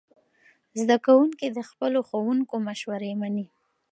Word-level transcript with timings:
زده 0.81 0.97
کوونکي 1.05 1.47
د 1.51 1.59
خپلو 1.69 1.99
ښوونکو 2.07 2.55
مشورې 2.67 3.11
مني. 3.21 3.45